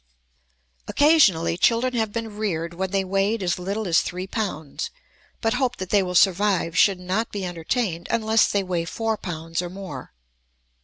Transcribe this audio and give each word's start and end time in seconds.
Occasionally 0.87 1.59
children 1.59 1.93
have 1.93 2.11
been 2.11 2.35
reared 2.35 2.73
when 2.73 2.89
they 2.89 3.03
weighed 3.03 3.43
as 3.43 3.59
little 3.59 3.87
as 3.87 4.01
three 4.01 4.25
pounds, 4.25 4.89
but 5.41 5.53
hope 5.53 5.75
that 5.77 5.91
they 5.91 6.01
will 6.01 6.15
survive 6.15 6.75
should 6.75 6.99
not 6.99 7.31
be 7.31 7.45
entertained 7.45 8.07
unless 8.09 8.47
they 8.51 8.63
weigh 8.63 8.85
four 8.85 9.15
pounds 9.15 9.61
or 9.61 9.69
more. 9.69 10.11